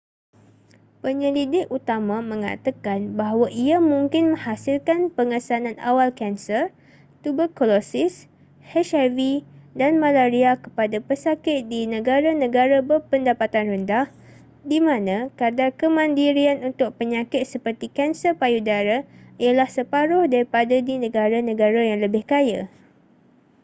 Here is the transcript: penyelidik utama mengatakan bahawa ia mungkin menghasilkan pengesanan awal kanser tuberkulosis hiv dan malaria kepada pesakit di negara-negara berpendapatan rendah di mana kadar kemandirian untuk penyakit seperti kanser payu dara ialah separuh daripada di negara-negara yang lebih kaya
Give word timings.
penyelidik 1.05 1.65
utama 1.77 2.17
mengatakan 2.31 2.99
bahawa 3.19 3.47
ia 3.63 3.77
mungkin 3.91 4.23
menghasilkan 4.33 4.99
pengesanan 5.17 5.75
awal 5.89 6.09
kanser 6.19 6.63
tuberkulosis 7.23 8.13
hiv 8.71 9.19
dan 9.79 9.91
malaria 10.03 10.51
kepada 10.65 10.97
pesakit 11.07 11.59
di 11.73 11.81
negara-negara 11.93 12.77
berpendapatan 12.89 13.65
rendah 13.73 14.05
di 14.71 14.77
mana 14.87 15.17
kadar 15.39 15.69
kemandirian 15.81 16.57
untuk 16.69 16.89
penyakit 16.99 17.43
seperti 17.53 17.87
kanser 17.97 18.33
payu 18.41 18.57
dara 18.69 18.99
ialah 19.43 19.69
separuh 19.77 20.23
daripada 20.33 20.75
di 20.87 20.95
negara-negara 21.03 21.81
yang 21.93 21.99
lebih 22.05 22.23
kaya 22.31 22.61